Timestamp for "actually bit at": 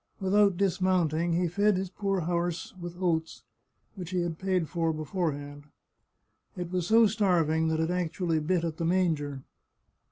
7.91-8.77